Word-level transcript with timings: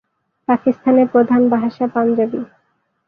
পাকিস্তানের 0.47 1.07
প্রধান 1.07 1.41
ভাষা 1.49 1.85
পাঞ্জাবি। 1.87 2.39